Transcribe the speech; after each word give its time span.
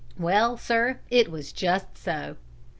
Well, 0.17 0.57
sir, 0.57 0.97
it 1.11 1.29
was 1.29 1.51
just 1.51 1.95
so. 1.95 2.37